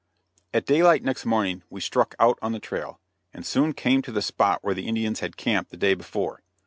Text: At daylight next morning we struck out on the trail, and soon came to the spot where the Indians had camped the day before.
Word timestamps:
At 0.51 0.65
daylight 0.65 1.03
next 1.03 1.27
morning 1.27 1.61
we 1.69 1.79
struck 1.79 2.15
out 2.19 2.39
on 2.41 2.53
the 2.53 2.59
trail, 2.59 2.99
and 3.35 3.45
soon 3.45 3.71
came 3.73 4.01
to 4.01 4.11
the 4.11 4.23
spot 4.23 4.63
where 4.63 4.73
the 4.73 4.87
Indians 4.87 5.19
had 5.19 5.37
camped 5.37 5.69
the 5.69 5.77
day 5.77 5.93
before. 5.93 6.41